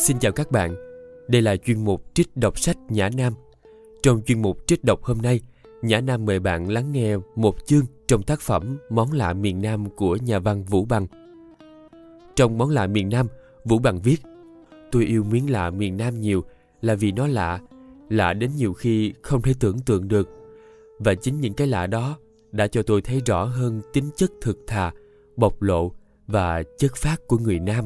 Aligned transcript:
Xin 0.00 0.18
chào 0.18 0.32
các 0.32 0.50
bạn. 0.50 0.74
Đây 1.28 1.42
là 1.42 1.56
chuyên 1.56 1.84
mục 1.84 2.14
trích 2.14 2.36
đọc 2.36 2.58
sách 2.58 2.76
Nhã 2.88 3.10
Nam. 3.16 3.32
Trong 4.02 4.22
chuyên 4.22 4.42
mục 4.42 4.66
trích 4.66 4.84
đọc 4.84 5.02
hôm 5.02 5.18
nay, 5.22 5.40
Nhã 5.82 6.00
Nam 6.00 6.24
mời 6.24 6.38
bạn 6.40 6.70
lắng 6.70 6.92
nghe 6.92 7.16
một 7.36 7.66
chương 7.66 7.84
trong 8.08 8.22
tác 8.22 8.40
phẩm 8.40 8.78
Món 8.90 9.12
lạ 9.12 9.32
miền 9.32 9.62
Nam 9.62 9.90
của 9.90 10.16
nhà 10.16 10.38
văn 10.38 10.64
Vũ 10.64 10.84
Bằng. 10.84 11.06
Trong 12.36 12.58
Món 12.58 12.70
lạ 12.70 12.86
miền 12.86 13.08
Nam, 13.08 13.26
Vũ 13.64 13.78
Bằng 13.78 14.02
viết 14.02 14.16
Tôi 14.92 15.04
yêu 15.04 15.24
miếng 15.24 15.50
lạ 15.50 15.70
miền 15.70 15.96
Nam 15.96 16.20
nhiều 16.20 16.44
là 16.80 16.94
vì 16.94 17.12
nó 17.12 17.26
lạ, 17.26 17.60
lạ 18.08 18.32
đến 18.32 18.50
nhiều 18.56 18.72
khi 18.72 19.12
không 19.22 19.42
thể 19.42 19.54
tưởng 19.60 19.78
tượng 19.78 20.08
được. 20.08 20.28
Và 20.98 21.14
chính 21.14 21.40
những 21.40 21.54
cái 21.54 21.66
lạ 21.66 21.86
đó 21.86 22.18
đã 22.52 22.66
cho 22.66 22.82
tôi 22.82 23.02
thấy 23.02 23.22
rõ 23.26 23.44
hơn 23.44 23.80
tính 23.92 24.10
chất 24.16 24.30
thực 24.40 24.58
thà, 24.66 24.92
bộc 25.36 25.62
lộ 25.62 25.92
và 26.26 26.62
chất 26.78 26.96
phát 26.96 27.26
của 27.26 27.38
người 27.38 27.58
Nam. 27.58 27.84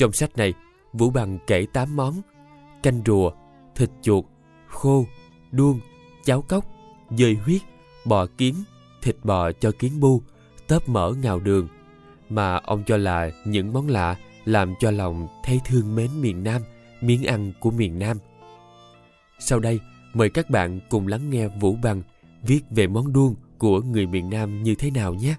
Trong 0.00 0.12
sách 0.12 0.36
này, 0.36 0.54
Vũ 0.92 1.10
Bằng 1.10 1.38
kể 1.46 1.66
8 1.72 1.96
món 1.96 2.14
canh 2.82 3.02
rùa, 3.06 3.30
thịt 3.74 3.90
chuột, 4.02 4.24
khô, 4.66 5.04
đuông, 5.52 5.80
cháo 6.24 6.42
cốc, 6.42 6.64
dơi 7.10 7.34
huyết, 7.34 7.60
bò 8.04 8.26
kiến, 8.26 8.54
thịt 9.02 9.16
bò 9.24 9.52
cho 9.52 9.72
kiến 9.78 10.00
bu, 10.00 10.22
tớp 10.66 10.88
mỡ 10.88 11.12
ngào 11.22 11.40
đường 11.40 11.68
mà 12.28 12.56
ông 12.56 12.82
cho 12.86 12.96
là 12.96 13.30
những 13.44 13.72
món 13.72 13.88
lạ 13.88 14.16
làm 14.44 14.74
cho 14.80 14.90
lòng 14.90 15.28
thấy 15.44 15.60
thương 15.64 15.94
mến 15.94 16.10
miền 16.20 16.44
Nam, 16.44 16.62
miếng 17.00 17.24
ăn 17.24 17.52
của 17.60 17.70
miền 17.70 17.98
Nam. 17.98 18.16
Sau 19.38 19.58
đây, 19.58 19.80
mời 20.14 20.30
các 20.30 20.50
bạn 20.50 20.80
cùng 20.90 21.06
lắng 21.06 21.30
nghe 21.30 21.48
Vũ 21.48 21.76
Bằng 21.82 22.02
viết 22.42 22.60
về 22.70 22.86
món 22.86 23.12
đuông 23.12 23.34
của 23.58 23.80
người 23.80 24.06
miền 24.06 24.30
Nam 24.30 24.62
như 24.62 24.74
thế 24.74 24.90
nào 24.90 25.14
nhé. 25.14 25.34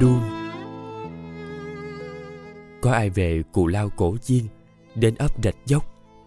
Đuông. 0.00 0.20
Có 2.80 2.92
ai 2.92 3.10
về 3.10 3.42
cù 3.52 3.66
lao 3.66 3.90
cổ 3.96 4.16
chiên 4.16 4.44
Đến 4.94 5.14
ấp 5.14 5.42
rạch 5.42 5.56
dốc, 5.66 5.84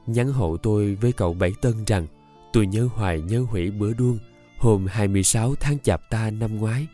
Nhắn 0.08 0.32
hộ 0.34 0.58
tôi 0.58 0.96
với 0.96 1.12
cậu 1.12 1.34
Bảy 1.34 1.54
Tân 1.62 1.74
rằng, 1.88 2.08
Tôi 2.54 2.68
nhớ 2.68 2.90
hoài 2.94 3.22
nhớ 3.22 3.46
hủy 3.50 3.72
bữa 3.72 3.94
đuông 3.94 4.18
Hôm 4.58 4.86
26 4.90 5.56
tháng 5.56 5.80
chạp 5.80 6.02
ta 6.10 6.30
năm 6.30 6.58
ngoái. 6.58 6.88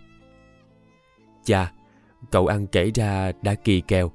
Chà, 1.44 1.72
Cậu 2.32 2.48
ăn 2.48 2.68
kể 2.68 2.92
ra 2.96 3.32
đã 3.42 3.56
kỳ 3.56 3.82
kèo. 3.82 4.12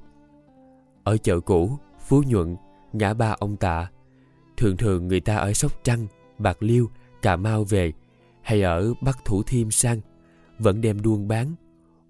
Ở 1.05 1.17
chợ 1.17 1.41
cũ, 1.41 1.79
Phú 2.07 2.23
Nhuận, 2.27 2.57
Ngã 2.93 3.15
ba 3.15 3.37
ông 3.39 3.57
tạ. 3.57 3.91
Thường 4.57 4.77
thường 4.77 5.09
người 5.09 5.21
ta 5.21 5.37
ở 5.37 5.53
Sóc 5.53 5.73
Trăng, 5.85 6.07
Bạc 6.39 6.63
Liêu, 6.63 6.91
Cà 7.23 7.37
Mau 7.37 7.65
về, 7.65 7.93
Hay 8.43 8.63
ở 8.63 8.95
Bắc 9.03 9.25
Thủ 9.25 9.43
Thiêm 9.43 9.71
sang, 9.71 10.01
Vẫn 10.59 10.81
đem 10.81 11.03
đuông 11.03 11.29
bán 11.29 11.55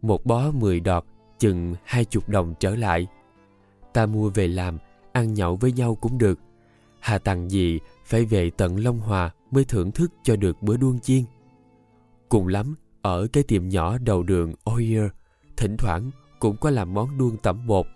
một 0.03 0.27
bó 0.27 0.51
10 0.51 0.81
đọt, 0.81 1.05
chừng 1.39 1.75
hai 1.85 2.05
chục 2.05 2.29
đồng 2.29 2.55
trở 2.61 2.77
lại. 2.77 3.07
Ta 3.93 4.07
mua 4.07 4.31
về 4.31 4.49
làm, 4.49 4.79
ăn 5.13 5.35
nhậu 5.35 5.57
với 5.57 5.73
nhau 5.73 5.95
cũng 5.95 6.19
được. 6.19 6.39
Hà 7.01 7.19
tằng 7.19 7.51
gì 7.51 7.81
phải 8.05 8.25
về 8.25 8.51
tận 8.51 8.77
long 8.77 8.99
hòa 8.99 9.31
mới 9.51 9.65
thưởng 9.65 9.93
thức 9.93 10.13
cho 10.23 10.37
được 10.37 10.63
bữa 10.63 10.77
đuông 10.77 11.01
chiên. 11.01 11.25
Cùng 12.29 12.47
lắm, 12.49 12.75
ở 13.03 13.27
cái 13.33 13.43
tiệm 13.43 13.69
nhỏ 13.69 13.99
đầu 13.99 14.23
đường 14.23 14.55
Oyer, 14.65 15.11
thỉnh 15.57 15.77
thoảng 15.77 16.11
cũng 16.39 16.57
có 16.57 16.71
làm 16.71 16.95
món 16.95 17.19
đuông 17.19 17.37
tẩm 17.37 17.67
bột. 17.67 17.87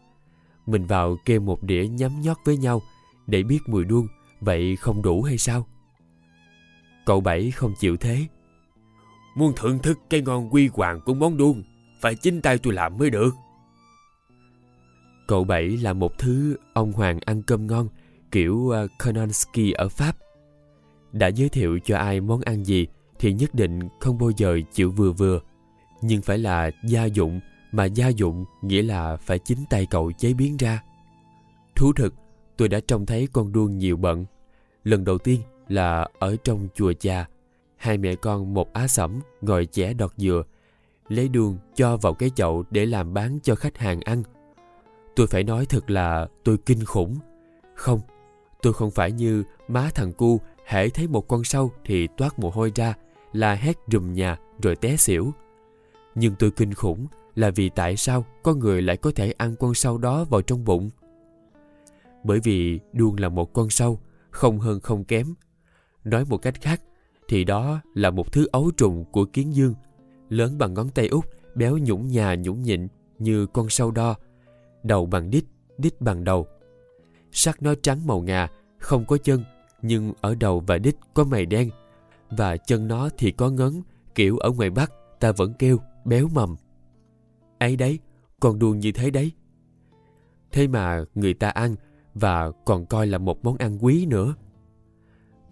Mình 0.66 0.86
vào 0.86 1.16
kêu 1.24 1.40
một 1.40 1.62
đĩa 1.62 1.88
nhắm 1.88 2.20
nhót 2.20 2.36
với 2.44 2.56
nhau 2.56 2.82
để 3.26 3.42
biết 3.42 3.58
mùi 3.66 3.84
đuông, 3.84 4.06
vậy 4.40 4.76
không 4.76 5.02
đủ 5.02 5.22
hay 5.22 5.38
sao? 5.38 5.66
Cậu 7.06 7.20
bảy 7.20 7.50
không 7.50 7.74
chịu 7.78 7.96
thế. 7.96 8.26
Muốn 9.36 9.52
thưởng 9.56 9.78
thức 9.78 9.98
cái 10.10 10.22
ngon 10.22 10.54
quy 10.54 10.68
hoàng 10.72 11.00
của 11.04 11.14
món 11.14 11.36
đuông 11.36 11.62
phải 12.04 12.14
chính 12.14 12.40
tay 12.40 12.58
tôi 12.58 12.72
làm 12.72 12.98
mới 12.98 13.10
được. 13.10 13.34
Cậu 15.26 15.44
bảy 15.44 15.68
là 15.68 15.92
một 15.92 16.18
thứ 16.18 16.56
ông 16.72 16.92
hoàng 16.92 17.18
ăn 17.24 17.42
cơm 17.42 17.66
ngon 17.66 17.88
kiểu 18.30 18.54
uh, 18.54 19.74
ở 19.74 19.88
pháp. 19.88 20.16
Đã 21.12 21.28
giới 21.28 21.48
thiệu 21.48 21.78
cho 21.84 21.96
ai 21.96 22.20
món 22.20 22.40
ăn 22.40 22.64
gì 22.64 22.86
thì 23.18 23.32
nhất 23.32 23.54
định 23.54 23.80
không 24.00 24.18
bao 24.18 24.30
giờ 24.36 24.58
chịu 24.72 24.90
vừa 24.90 25.12
vừa. 25.12 25.40
Nhưng 26.02 26.22
phải 26.22 26.38
là 26.38 26.70
gia 26.84 27.04
dụng 27.04 27.40
mà 27.72 27.84
gia 27.84 28.08
dụng 28.08 28.44
nghĩa 28.62 28.82
là 28.82 29.16
phải 29.16 29.38
chính 29.38 29.58
tay 29.70 29.86
cậu 29.90 30.12
chế 30.12 30.34
biến 30.34 30.56
ra. 30.56 30.82
Thú 31.74 31.92
thực 31.92 32.14
tôi 32.56 32.68
đã 32.68 32.80
trông 32.80 33.06
thấy 33.06 33.28
con 33.32 33.52
đuông 33.52 33.78
nhiều 33.78 33.96
bận. 33.96 34.24
Lần 34.84 35.04
đầu 35.04 35.18
tiên 35.18 35.40
là 35.68 36.08
ở 36.18 36.36
trong 36.44 36.68
chùa 36.74 36.92
cha 37.00 37.26
hai 37.76 37.98
mẹ 37.98 38.14
con 38.14 38.54
một 38.54 38.72
á 38.72 38.88
sẩm 38.88 39.20
ngồi 39.40 39.66
chẻ 39.66 39.94
đọt 39.94 40.12
dừa 40.16 40.42
lấy 41.08 41.28
đường 41.28 41.58
cho 41.74 41.96
vào 41.96 42.14
cái 42.14 42.30
chậu 42.30 42.64
để 42.70 42.86
làm 42.86 43.14
bán 43.14 43.38
cho 43.42 43.54
khách 43.54 43.78
hàng 43.78 44.00
ăn. 44.00 44.22
Tôi 45.16 45.26
phải 45.26 45.44
nói 45.44 45.66
thật 45.66 45.90
là 45.90 46.28
tôi 46.44 46.58
kinh 46.66 46.84
khủng. 46.84 47.16
Không, 47.74 48.00
tôi 48.62 48.72
không 48.72 48.90
phải 48.90 49.12
như 49.12 49.44
má 49.68 49.90
thằng 49.94 50.12
cu 50.12 50.40
hễ 50.66 50.88
thấy 50.88 51.06
một 51.06 51.28
con 51.28 51.44
sâu 51.44 51.72
thì 51.84 52.08
toát 52.16 52.38
mồ 52.38 52.50
hôi 52.50 52.72
ra, 52.74 52.94
là 53.32 53.54
hét 53.54 53.76
rùm 53.92 54.12
nhà 54.12 54.36
rồi 54.62 54.76
té 54.76 54.96
xỉu. 54.96 55.32
Nhưng 56.14 56.34
tôi 56.38 56.50
kinh 56.50 56.74
khủng 56.74 57.06
là 57.34 57.50
vì 57.50 57.68
tại 57.68 57.96
sao 57.96 58.24
có 58.42 58.54
người 58.54 58.82
lại 58.82 58.96
có 58.96 59.12
thể 59.14 59.34
ăn 59.38 59.56
con 59.56 59.74
sâu 59.74 59.98
đó 59.98 60.24
vào 60.24 60.42
trong 60.42 60.64
bụng? 60.64 60.90
Bởi 62.24 62.40
vì 62.40 62.80
đuông 62.92 63.16
là 63.18 63.28
một 63.28 63.52
con 63.52 63.70
sâu, 63.70 64.00
không 64.30 64.58
hơn 64.58 64.80
không 64.80 65.04
kém. 65.04 65.34
Nói 66.04 66.24
một 66.24 66.36
cách 66.36 66.60
khác, 66.60 66.80
thì 67.28 67.44
đó 67.44 67.80
là 67.94 68.10
một 68.10 68.32
thứ 68.32 68.46
ấu 68.52 68.70
trùng 68.76 69.04
của 69.12 69.24
kiến 69.24 69.54
dương 69.54 69.74
lớn 70.28 70.58
bằng 70.58 70.74
ngón 70.74 70.88
tay 70.88 71.08
út, 71.08 71.24
béo 71.54 71.78
nhũng 71.78 72.08
nhà 72.08 72.34
nhũng 72.34 72.62
nhịn 72.62 72.88
như 73.18 73.46
con 73.46 73.68
sâu 73.68 73.90
đo. 73.90 74.14
Đầu 74.82 75.06
bằng 75.06 75.30
đít, 75.30 75.44
đít 75.78 76.00
bằng 76.00 76.24
đầu. 76.24 76.46
Sắc 77.30 77.62
nó 77.62 77.74
trắng 77.82 78.06
màu 78.06 78.20
ngà, 78.20 78.48
không 78.78 79.04
có 79.04 79.16
chân, 79.16 79.44
nhưng 79.82 80.12
ở 80.20 80.34
đầu 80.34 80.60
và 80.66 80.78
đít 80.78 80.94
có 81.14 81.24
mày 81.24 81.46
đen. 81.46 81.70
Và 82.30 82.56
chân 82.56 82.88
nó 82.88 83.08
thì 83.18 83.32
có 83.32 83.50
ngấn, 83.50 83.82
kiểu 84.14 84.38
ở 84.38 84.50
ngoài 84.50 84.70
Bắc 84.70 84.92
ta 85.20 85.32
vẫn 85.32 85.54
kêu 85.58 85.78
béo 86.04 86.28
mầm. 86.34 86.56
ấy 87.58 87.76
đấy, 87.76 87.98
còn 88.40 88.58
đuông 88.58 88.78
như 88.78 88.92
thế 88.92 89.10
đấy. 89.10 89.32
Thế 90.52 90.68
mà 90.68 91.04
người 91.14 91.34
ta 91.34 91.48
ăn 91.48 91.76
và 92.14 92.50
còn 92.64 92.86
coi 92.86 93.06
là 93.06 93.18
một 93.18 93.44
món 93.44 93.56
ăn 93.56 93.84
quý 93.84 94.06
nữa. 94.06 94.34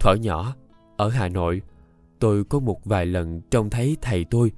Thuở 0.01 0.15
nhỏ, 0.15 0.55
ở 0.97 1.09
Hà 1.09 1.29
Nội, 1.29 1.63
tôi 2.19 2.45
có 2.45 2.59
một 2.59 2.85
vài 2.85 3.07
lần 3.07 3.41
trông 3.51 3.71
thấy 3.71 3.97
thầy 4.01 4.25
tôi 4.25 4.53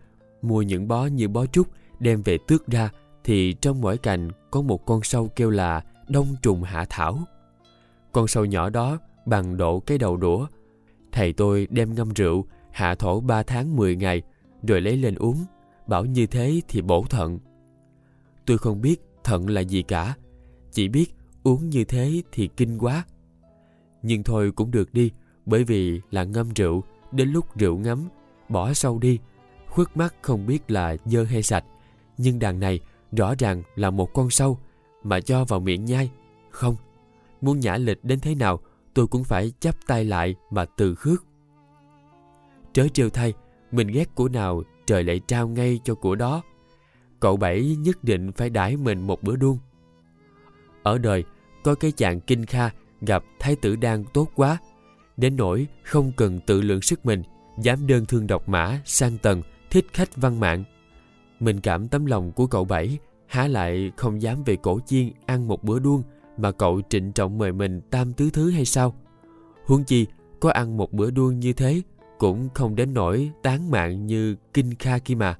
mua 0.49 0.62
những 0.62 0.88
bó 0.88 1.06
như 1.06 1.28
bó 1.28 1.47
trúc 1.47 1.69
đem 1.99 2.22
về 2.22 2.38
tước 2.47 2.66
ra 2.66 2.91
thì 3.25 3.55
trong 3.60 3.81
mỗi 3.81 3.99
cành 3.99 4.31
có 4.50 4.62
một 4.62 4.87
con 4.87 5.03
sâu 5.03 5.28
kêu 5.37 5.50
là 5.50 5.84
đông 6.09 6.27
trùng 6.43 6.62
hạ 6.62 6.84
thảo. 6.91 7.19
Con 8.12 8.27
sâu 8.27 8.44
nhỏ 8.44 8.71
đó 8.71 8.99
bằng 9.27 9.56
độ 9.56 9.81
cái 9.81 9.99
đầu 9.99 10.16
đũa. 10.16 10.47
Thầy 11.12 11.33
tôi 11.33 11.66
đem 11.71 11.94
ngâm 11.94 12.09
rượu 12.09 12.44
hạ 12.72 12.94
thổ 12.94 13.21
3 13.21 13.43
tháng 13.43 13.77
10 13.77 13.97
ngày 13.97 14.22
rồi 14.62 14.81
lấy 14.81 14.97
lên 14.97 15.15
uống, 15.15 15.44
bảo 15.87 16.04
như 16.04 16.27
thế 16.27 16.60
thì 16.69 16.83
bổ 16.83 17.04
thận. 17.10 17.38
Tôi 18.47 18.59
không 18.59 18.81
biết 18.81 19.00
thận 19.25 19.49
là 19.49 19.60
gì 19.60 19.83
cả, 19.83 20.15
chỉ 20.72 20.88
biết 20.88 21.15
uống 21.43 21.71
như 21.71 21.84
thế 21.84 22.22
thì 22.33 22.49
kinh 22.56 22.78
quá. 22.78 23.04
Nhưng 24.03 24.22
thôi 24.22 24.53
cũng 24.53 24.71
được 24.71 24.94
đi, 24.94 25.10
bởi 25.47 25.65
vì 25.65 26.00
là 26.10 26.25
ngâm 26.25 26.49
rượu, 26.54 26.84
đến 27.12 27.28
lúc 27.28 27.56
rượu 27.56 27.78
ngấm, 27.78 28.09
bỏ 28.49 28.72
sâu 28.72 28.99
đi 28.99 29.19
khuất 29.74 29.96
mắt 29.96 30.14
không 30.22 30.46
biết 30.46 30.70
là 30.70 30.96
dơ 31.04 31.24
hay 31.24 31.42
sạch. 31.42 31.64
Nhưng 32.18 32.38
đàn 32.38 32.60
này 32.60 32.80
rõ 33.12 33.34
ràng 33.38 33.62
là 33.74 33.90
một 33.90 34.12
con 34.14 34.30
sâu 34.30 34.58
mà 35.02 35.20
cho 35.20 35.44
vào 35.44 35.60
miệng 35.60 35.84
nhai. 35.84 36.10
Không, 36.50 36.76
muốn 37.40 37.60
nhã 37.60 37.76
lịch 37.76 38.04
đến 38.04 38.20
thế 38.20 38.34
nào, 38.34 38.60
tôi 38.94 39.06
cũng 39.06 39.24
phải 39.24 39.52
chắp 39.60 39.86
tay 39.86 40.04
lại 40.04 40.34
mà 40.50 40.64
từ 40.64 40.94
khước. 40.94 41.24
Trớ 42.72 42.88
trêu 42.88 43.10
thay, 43.10 43.32
mình 43.72 43.88
ghét 43.88 44.14
của 44.14 44.28
nào 44.28 44.62
trời 44.86 45.04
lại 45.04 45.20
trao 45.26 45.48
ngay 45.48 45.80
cho 45.84 45.94
của 45.94 46.15
đó. 46.15 46.42
Cậu 47.20 47.36
bảy 47.36 47.77
nhất 47.78 48.04
định 48.04 48.32
phải 48.32 48.50
đãi 48.50 48.77
mình 48.77 49.06
một 49.06 49.22
bữa 49.22 49.36
đuông. 49.36 49.59
Ở 50.82 50.98
đời, 50.98 51.24
có 51.65 51.74
cái 51.74 51.92
chàng 51.92 52.20
kinh 52.20 52.47
kha 52.47 52.70
gặp 53.00 53.24
thái 53.38 53.56
tử 53.56 53.77
đang 53.77 54.04
tốt 54.04 54.28
quá. 54.34 54.59
Đến 55.16 55.36
nỗi 55.36 55.66
không 55.82 56.12
cần 56.16 56.41
tự 56.47 56.60
lượng 56.60 56.82
sức 56.82 57.06
mình, 57.06 57.22
dám 57.59 57.86
đơn 57.86 58.06
thương 58.06 58.27
độc 58.27 58.48
mã, 58.48 58.80
sang 58.84 59.18
tầng 59.18 59.42
thích 59.74 59.86
khách 59.92 60.16
văn 60.16 60.41
mạng. 60.41 60.65
Mình 61.41 61.60
cảm 61.60 61.88
tấm 61.88 62.06
lòng 62.06 62.32
của 62.32 62.47
cậu 62.47 62.65
Bảy, 62.65 62.98
há 63.26 63.48
lại 63.48 63.92
không 63.97 64.22
dám 64.22 64.44
về 64.44 64.56
cổ 64.56 64.80
chiên 64.86 65.10
ăn 65.26 65.48
một 65.48 65.65
bữa 65.65 65.78
đuông 65.78 66.03
mà 66.36 66.53
cậu 66.53 66.80
trịnh 66.88 67.12
trọng 67.12 67.38
mời 67.38 67.53
mình 67.53 67.80
tam 67.91 68.12
tứ 68.12 68.30
thứ 68.32 68.50
hay 68.50 68.65
sao? 68.65 68.94
Huống 69.65 69.84
chi, 69.84 70.06
có 70.41 70.50
ăn 70.50 70.76
một 70.76 70.92
bữa 70.92 71.10
đuông 71.10 71.41
như 71.41 71.53
thế 71.53 71.82
cũng 72.18 72.48
không 72.54 72.76
đến 72.76 72.94
nỗi 72.94 73.30
tán 73.42 73.71
mạng 73.71 74.06
như 74.06 74.36
kinh 74.53 74.74
kha 74.74 74.98
kia 74.98 75.15
mà. 75.15 75.38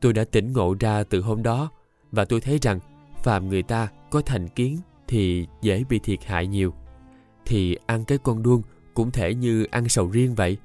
Tôi 0.00 0.12
đã 0.12 0.24
tỉnh 0.24 0.52
ngộ 0.52 0.74
ra 0.80 1.04
từ 1.04 1.20
hôm 1.20 1.42
đó 1.42 1.70
và 2.12 2.24
tôi 2.24 2.40
thấy 2.40 2.58
rằng 2.62 2.80
phàm 3.22 3.48
người 3.48 3.62
ta 3.62 3.88
có 4.10 4.20
thành 4.20 4.48
kiến 4.48 4.78
thì 5.08 5.46
dễ 5.62 5.84
bị 5.88 5.98
thiệt 5.98 6.24
hại 6.24 6.46
nhiều. 6.46 6.74
Thì 7.46 7.76
ăn 7.86 8.04
cái 8.04 8.18
con 8.18 8.42
đuông 8.42 8.62
cũng 8.94 9.10
thể 9.10 9.34
như 9.34 9.64
ăn 9.64 9.88
sầu 9.88 10.10
riêng 10.10 10.34
vậy. 10.34 10.56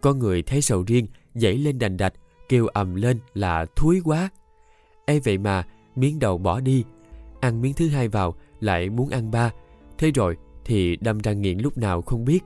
Có 0.00 0.14
người 0.14 0.42
thấy 0.42 0.62
sầu 0.62 0.82
riêng 0.86 1.06
dãy 1.34 1.58
lên 1.58 1.78
đành 1.78 1.96
đạch, 1.96 2.14
kêu 2.48 2.66
ầm 2.66 2.94
lên 2.94 3.18
là 3.34 3.66
thúi 3.76 4.00
quá. 4.04 4.30
Ấy 5.06 5.20
vậy 5.20 5.38
mà 5.38 5.66
miếng 5.96 6.18
đầu 6.18 6.38
bỏ 6.38 6.60
đi, 6.60 6.84
ăn 7.40 7.62
miếng 7.62 7.74
thứ 7.74 7.88
hai 7.88 8.08
vào, 8.08 8.34
lại 8.60 8.90
muốn 8.90 9.08
ăn 9.08 9.30
ba. 9.30 9.52
Thế 9.98 10.10
rồi 10.10 10.36
thì 10.64 10.96
đâm 10.96 11.18
ra 11.18 11.32
nghiện 11.32 11.58
lúc 11.58 11.78
nào 11.78 12.02
không 12.02 12.24
biết. 12.24 12.44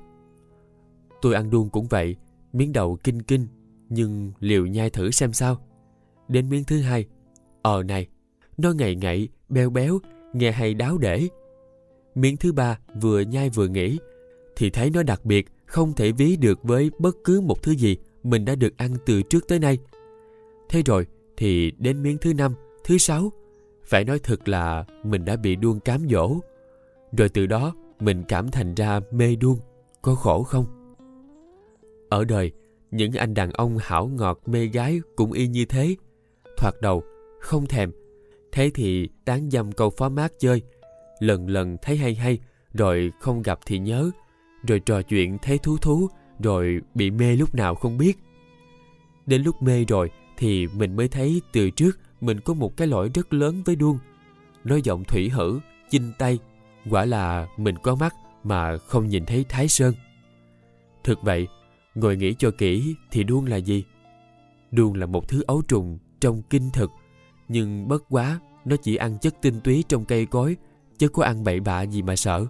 Tôi 1.23 1.35
ăn 1.35 1.51
đuông 1.51 1.69
cũng 1.69 1.87
vậy, 1.87 2.17
miếng 2.53 2.73
đầu 2.73 2.99
kinh 3.05 3.23
kinh, 3.23 3.47
nhưng 3.89 4.33
liều 4.41 4.67
nhai 4.67 4.91
thử 4.91 5.11
xem 5.11 5.33
sao. 5.33 5.59
Đến 6.29 6.51
miếng 6.51 6.65
thứ 6.65 6.81
hai 6.81 7.05
ờ 7.63 7.83
này, 7.83 8.07
nó 8.57 8.73
ngậy 8.73 8.97
ngậy, 8.97 9.29
béo 9.49 9.71
béo, 9.71 9.99
nghe 10.33 10.53
hay 10.53 10.75
đáo 10.75 10.99
để. 10.99 11.29
Miếng 12.15 12.37
thứ 12.37 12.53
ba 12.53 12.79
vừa 13.01 13.21
nhai 13.21 13.51
vừa 13.51 13.69
nghĩ 13.69 13.99
thì 14.57 14.71
thấy 14.71 14.91
nó 14.91 15.03
đặc 15.03 15.25
biệt, 15.25 15.47
không 15.67 15.93
thể 15.93 16.13
ví 16.13 16.37
được 16.37 16.63
với 16.63 16.91
bất 16.99 17.17
cứ 17.25 17.41
một 17.41 17.63
thứ 17.63 17.73
gì 17.73 17.97
mình 18.31 18.45
đã 18.45 18.55
được 18.55 18.79
ăn 18.79 18.97
từ 19.07 19.23
trước 19.23 19.49
tới 19.49 19.59
nay. 19.59 19.79
Thế 20.69 20.83
rồi 20.87 21.07
thì 21.37 21.71
đến 21.79 22.03
miếng 22.03 22.19
thứ 22.21 22.35
năm, 22.35 22.55
thứ 22.85 22.99
sáu. 22.99 23.33
Phải 23.85 24.05
nói 24.05 24.19
thật 24.19 24.49
là 24.49 24.85
mình 25.03 25.25
đã 25.25 25.37
bị 25.37 25.57
đuông 25.57 25.81
cám 25.81 26.09
dỗ. 26.11 26.37
Rồi 27.17 27.29
từ 27.29 27.47
đó 27.47 27.75
mình 28.01 28.25
cảm 28.29 28.51
thành 28.51 28.75
ra 28.75 29.01
mê 29.11 29.37
đuông, 29.37 29.59
có 30.03 30.15
khổ 30.15 30.43
không? 30.43 30.67
Ở 32.09 32.25
đời, 32.25 32.53
những 32.91 33.13
anh 33.13 33.35
đàn 33.35 33.51
ông 33.51 33.79
hảo 33.81 34.07
ngọt, 34.07 34.41
mê 34.47 34.67
gái 34.67 35.01
cũng 35.17 35.33
y 35.33 35.47
như 35.47 35.65
thế. 35.65 35.97
Thoạt 36.57 36.75
đầu 36.81 37.03
không 37.41 37.67
thèm, 37.67 37.93
thế 38.53 38.71
thì 38.75 39.09
tán 39.25 39.51
dâm 39.51 39.73
câu 39.73 39.91
phó 39.91 40.09
mát 40.09 40.33
chơi. 40.39 40.63
Lần 41.21 41.49
lần 41.49 41.77
thấy 41.83 41.97
hay 41.97 42.15
hay, 42.15 42.39
rồi 42.75 43.13
không 43.21 43.43
gặp 43.43 43.59
thì 43.67 43.79
nhớ. 43.79 44.11
Rồi 44.69 44.81
trò 44.81 45.03
chuyện 45.03 45.39
thấy 45.43 45.59
thú 45.59 45.77
thú 45.77 46.09
rồi 46.41 46.81
bị 46.95 47.11
mê 47.11 47.37
lúc 47.37 47.55
nào 47.55 47.75
không 47.75 47.99
biết. 47.99 48.19
Đến 49.27 49.43
lúc 49.43 49.63
mê 49.63 49.85
rồi 49.85 50.11
thì 50.37 50.67
mình 50.67 50.97
mới 50.97 51.09
thấy 51.09 51.43
từ 51.53 51.71
trước 51.71 51.99
mình 52.21 52.41
có 52.41 52.55
một 52.55 52.77
cái 52.77 52.89
lỗi 52.89 53.11
rất 53.15 53.33
lớn 53.33 53.63
với 53.65 53.77
đuông. 53.77 53.99
Nói 54.65 54.83
giọng 54.83 55.05
thủy 55.05 55.29
hử, 55.29 55.61
chinh 55.91 56.13
tay, 56.19 56.39
quả 56.91 57.05
là 57.05 57.47
mình 57.57 57.75
có 57.83 57.95
mắt 57.95 58.15
mà 58.45 58.77
không 58.77 59.09
nhìn 59.09 59.25
thấy 59.25 59.45
thái 59.49 59.69
sơn. 59.69 59.95
Thực 61.05 61.23
vậy, 61.23 61.49
ngồi 61.95 62.17
nghĩ 62.17 62.35
cho 62.39 62.51
kỹ 62.51 62.95
thì 63.11 63.25
đuông 63.25 63.47
là 63.47 63.57
gì? 63.57 63.85
Đuông 64.71 64.95
là 64.95 65.07
một 65.07 65.29
thứ 65.29 65.43
ấu 65.47 65.63
trùng 65.69 65.99
trong 66.21 66.43
kinh 66.51 66.71
thực, 66.73 66.91
nhưng 67.49 67.89
bất 67.89 68.03
quá 68.09 68.41
nó 68.65 68.77
chỉ 68.77 68.97
ăn 68.97 69.19
chất 69.19 69.35
tinh 69.43 69.61
túy 69.61 69.85
trong 69.89 70.05
cây 70.05 70.27
cối, 70.27 70.57
chứ 70.99 71.09
có 71.09 71.25
ăn 71.25 71.45
bậy 71.45 71.61
bạ 71.61 71.83
gì 71.83 72.03
mà 72.03 72.17
sợ. 72.17 72.47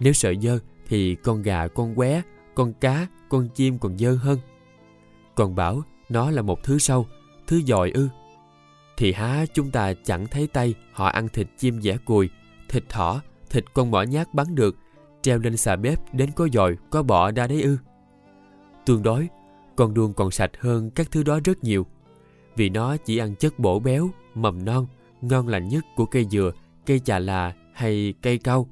Nếu 0.00 0.12
sợ 0.12 0.34
dơ 0.42 0.58
thì 0.88 1.14
con 1.14 1.42
gà 1.42 1.68
con 1.68 1.94
qué 1.94 2.22
con 2.58 2.72
cá, 2.72 3.06
con 3.28 3.48
chim 3.48 3.78
còn 3.78 3.98
dơ 3.98 4.12
hơn. 4.12 4.38
Còn 5.34 5.54
bảo 5.54 5.82
nó 6.08 6.30
là 6.30 6.42
một 6.42 6.62
thứ 6.62 6.78
sâu, 6.78 7.06
thứ 7.46 7.60
dòi 7.66 7.90
ư. 7.90 8.08
Thì 8.96 9.12
há 9.12 9.46
chúng 9.54 9.70
ta 9.70 9.92
chẳng 10.04 10.26
thấy 10.26 10.46
tay 10.46 10.74
họ 10.92 11.06
ăn 11.08 11.28
thịt 11.28 11.46
chim 11.58 11.80
dẻ 11.82 11.96
cùi, 12.04 12.30
thịt 12.68 12.84
thỏ, 12.88 13.22
thịt 13.50 13.64
con 13.74 13.90
mỏ 13.90 14.02
nhát 14.02 14.34
bắn 14.34 14.54
được, 14.54 14.76
treo 15.22 15.38
lên 15.38 15.56
xà 15.56 15.76
bếp 15.76 16.14
đến 16.14 16.30
có 16.36 16.48
dòi, 16.52 16.76
có 16.90 17.02
bọ 17.02 17.30
ra 17.30 17.46
đấy 17.46 17.62
ư. 17.62 17.78
Tương 18.86 19.02
đối, 19.02 19.28
con 19.76 19.94
đuông 19.94 20.12
còn 20.12 20.30
sạch 20.30 20.50
hơn 20.60 20.90
các 20.90 21.10
thứ 21.10 21.22
đó 21.22 21.40
rất 21.44 21.64
nhiều, 21.64 21.86
vì 22.56 22.68
nó 22.68 22.96
chỉ 22.96 23.18
ăn 23.18 23.34
chất 23.34 23.58
bổ 23.58 23.80
béo, 23.80 24.10
mầm 24.34 24.64
non, 24.64 24.86
ngon 25.20 25.48
lành 25.48 25.68
nhất 25.68 25.84
của 25.96 26.06
cây 26.06 26.26
dừa, 26.30 26.52
cây 26.86 26.98
chà 26.98 27.18
là 27.18 27.52
hay 27.74 28.14
cây 28.22 28.38
cau. 28.38 28.68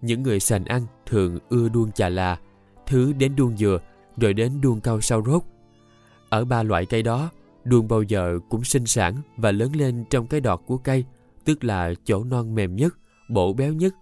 Những 0.00 0.22
người 0.22 0.40
sành 0.40 0.64
ăn 0.64 0.86
thường 1.06 1.38
ưa 1.48 1.68
đuông 1.68 1.92
chà 1.92 2.08
là 2.08 2.38
thứ 2.86 3.12
đến 3.12 3.36
đuông 3.36 3.56
dừa, 3.56 3.78
rồi 4.16 4.32
đến 4.32 4.60
đuông 4.60 4.80
cau 4.80 5.00
sau 5.00 5.22
rốt. 5.26 5.42
Ở 6.28 6.44
ba 6.44 6.62
loại 6.62 6.86
cây 6.86 7.02
đó, 7.02 7.30
đuông 7.64 7.88
bao 7.88 8.02
giờ 8.02 8.38
cũng 8.48 8.64
sinh 8.64 8.86
sản 8.86 9.14
và 9.36 9.52
lớn 9.52 9.76
lên 9.76 10.04
trong 10.10 10.26
cái 10.26 10.40
đọt 10.40 10.60
của 10.66 10.76
cây, 10.76 11.04
tức 11.44 11.64
là 11.64 11.94
chỗ 12.04 12.24
non 12.24 12.54
mềm 12.54 12.76
nhất, 12.76 12.94
bổ 13.28 13.52
béo 13.52 13.72
nhất. 13.72 13.94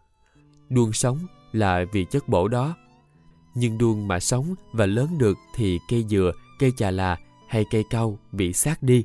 Đuông 0.68 0.92
sống 0.92 1.18
là 1.52 1.84
vì 1.92 2.04
chất 2.04 2.28
bổ 2.28 2.48
đó. 2.48 2.76
Nhưng 3.54 3.78
đuông 3.78 4.08
mà 4.08 4.20
sống 4.20 4.54
và 4.72 4.86
lớn 4.86 5.18
được 5.18 5.38
thì 5.54 5.78
cây 5.88 6.04
dừa, 6.08 6.32
cây 6.58 6.72
chà 6.76 6.90
là 6.90 7.18
hay 7.48 7.64
cây 7.70 7.84
cau 7.90 8.18
bị 8.32 8.52
sát 8.52 8.82
đi. 8.82 9.04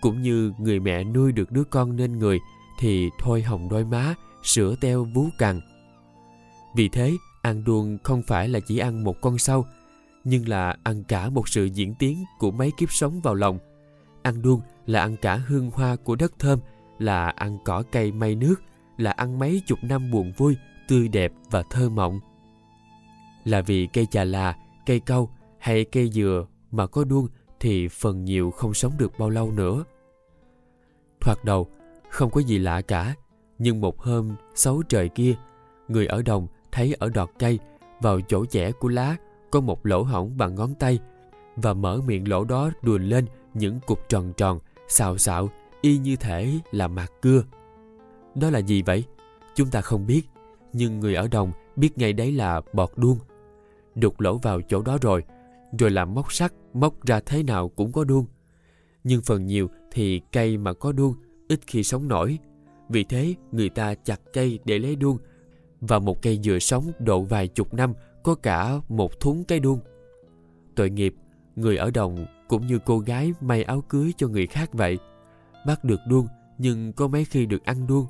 Cũng 0.00 0.22
như 0.22 0.52
người 0.58 0.80
mẹ 0.80 1.04
nuôi 1.04 1.32
được 1.32 1.52
đứa 1.52 1.64
con 1.64 1.96
nên 1.96 2.18
người, 2.18 2.40
thì 2.78 3.10
thôi 3.18 3.42
hồng 3.42 3.68
đôi 3.68 3.84
má, 3.84 4.14
sữa 4.42 4.74
teo 4.80 5.04
vú 5.04 5.28
cằn. 5.38 5.60
Vì 6.74 6.88
thế 6.88 7.12
ăn 7.46 7.64
đuông 7.64 7.98
không 8.02 8.22
phải 8.22 8.48
là 8.48 8.60
chỉ 8.60 8.78
ăn 8.78 9.04
một 9.04 9.20
con 9.20 9.38
sâu, 9.38 9.66
nhưng 10.24 10.48
là 10.48 10.76
ăn 10.82 11.04
cả 11.04 11.28
một 11.30 11.48
sự 11.48 11.64
diễn 11.64 11.94
tiến 11.94 12.24
của 12.38 12.50
mấy 12.50 12.72
kiếp 12.78 12.92
sống 12.92 13.20
vào 13.20 13.34
lòng. 13.34 13.58
Ăn 14.22 14.42
đuông 14.42 14.60
là 14.86 15.00
ăn 15.00 15.16
cả 15.16 15.36
hương 15.36 15.70
hoa 15.70 15.96
của 15.96 16.16
đất 16.16 16.32
thơm, 16.38 16.58
là 16.98 17.28
ăn 17.28 17.58
cỏ 17.64 17.82
cây 17.92 18.12
mây 18.12 18.34
nước, 18.34 18.54
là 18.96 19.10
ăn 19.10 19.38
mấy 19.38 19.62
chục 19.66 19.78
năm 19.82 20.10
buồn 20.10 20.32
vui, 20.36 20.56
tươi 20.88 21.08
đẹp 21.08 21.32
và 21.50 21.62
thơ 21.70 21.88
mộng. 21.88 22.20
Là 23.44 23.60
vì 23.60 23.86
cây 23.86 24.06
chà 24.06 24.24
là, 24.24 24.56
cây 24.86 25.00
cau 25.00 25.30
hay 25.58 25.84
cây 25.84 26.10
dừa 26.12 26.46
mà 26.70 26.86
có 26.86 27.04
đuông 27.04 27.28
thì 27.60 27.88
phần 27.88 28.24
nhiều 28.24 28.50
không 28.50 28.74
sống 28.74 28.92
được 28.98 29.18
bao 29.18 29.30
lâu 29.30 29.50
nữa. 29.50 29.84
Thoạt 31.20 31.38
đầu, 31.44 31.68
không 32.08 32.30
có 32.30 32.40
gì 32.40 32.58
lạ 32.58 32.80
cả, 32.80 33.14
nhưng 33.58 33.80
một 33.80 34.00
hôm 34.00 34.36
xấu 34.54 34.82
trời 34.82 35.08
kia, 35.08 35.34
người 35.88 36.06
ở 36.06 36.22
đồng 36.22 36.46
thấy 36.76 36.94
ở 36.98 37.08
đọt 37.08 37.30
cây, 37.38 37.58
vào 38.00 38.20
chỗ 38.20 38.46
chẻ 38.46 38.72
của 38.72 38.88
lá, 38.88 39.16
có 39.50 39.60
một 39.60 39.86
lỗ 39.86 40.02
hổng 40.02 40.36
bằng 40.36 40.54
ngón 40.54 40.74
tay, 40.74 40.98
và 41.56 41.74
mở 41.74 42.00
miệng 42.06 42.28
lỗ 42.28 42.44
đó 42.44 42.70
đùn 42.82 43.08
lên 43.08 43.26
những 43.54 43.80
cục 43.86 44.08
tròn 44.08 44.32
tròn, 44.36 44.58
xào 44.88 45.18
xạo, 45.18 45.50
y 45.80 45.98
như 45.98 46.16
thể 46.16 46.52
là 46.70 46.88
mạt 46.88 47.10
cưa. 47.22 47.44
Đó 48.34 48.50
là 48.50 48.58
gì 48.58 48.82
vậy? 48.82 49.04
Chúng 49.54 49.70
ta 49.70 49.80
không 49.80 50.06
biết, 50.06 50.22
nhưng 50.72 51.00
người 51.00 51.14
ở 51.14 51.28
đồng 51.30 51.52
biết 51.76 51.98
ngay 51.98 52.12
đấy 52.12 52.32
là 52.32 52.60
bọt 52.72 52.90
đuông. 52.96 53.18
Đục 53.94 54.20
lỗ 54.20 54.38
vào 54.38 54.60
chỗ 54.62 54.82
đó 54.82 54.98
rồi 55.00 55.24
rồi 55.78 55.90
làm 55.90 56.14
móc 56.14 56.32
sắt, 56.32 56.52
móc 56.74 57.06
ra 57.06 57.20
thế 57.20 57.42
nào 57.42 57.68
cũng 57.68 57.92
có 57.92 58.04
đuông. 58.04 58.26
Nhưng 59.04 59.22
phần 59.22 59.46
nhiều 59.46 59.68
thì 59.92 60.20
cây 60.32 60.56
mà 60.56 60.72
có 60.72 60.92
đuông, 60.92 61.14
ít 61.48 61.60
khi 61.66 61.84
sống 61.84 62.08
nổi. 62.08 62.38
Vì 62.88 63.04
thế 63.04 63.34
người 63.52 63.68
ta 63.68 63.94
chặt 63.94 64.20
cây 64.32 64.58
để 64.64 64.78
lấy 64.78 64.96
đuông 64.96 65.18
và 65.80 65.98
một 65.98 66.22
cây 66.22 66.40
dừa 66.42 66.58
sống 66.58 66.92
độ 66.98 67.22
vài 67.22 67.48
chục 67.48 67.74
năm, 67.74 67.94
có 68.22 68.34
cả 68.34 68.80
một 68.88 69.20
thúng 69.20 69.44
cây 69.44 69.60
đuông. 69.60 69.80
Tội 70.74 70.90
nghiệp, 70.90 71.14
người 71.56 71.76
ở 71.76 71.90
đồng 71.90 72.26
cũng 72.48 72.66
như 72.66 72.78
cô 72.84 72.98
gái 72.98 73.32
may 73.40 73.62
áo 73.62 73.80
cưới 73.80 74.12
cho 74.16 74.28
người 74.28 74.46
khác 74.46 74.72
vậy. 74.72 74.98
Bắt 75.66 75.84
được 75.84 76.00
đuông, 76.08 76.26
nhưng 76.58 76.92
có 76.92 77.08
mấy 77.08 77.24
khi 77.24 77.46
được 77.46 77.64
ăn 77.64 77.86
đuông. 77.86 78.06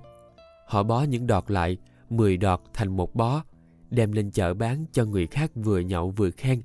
Họ 0.66 0.82
bó 0.82 1.02
những 1.02 1.26
đọt 1.26 1.50
lại 1.50 1.76
10 2.10 2.36
đọt 2.36 2.60
thành 2.72 2.96
một 2.96 3.14
bó, 3.14 3.42
đem 3.90 4.12
lên 4.12 4.30
chợ 4.30 4.54
bán 4.54 4.84
cho 4.92 5.04
người 5.04 5.26
khác 5.26 5.50
vừa 5.54 5.78
nhậu 5.78 6.10
vừa 6.10 6.30
khen. 6.30 6.62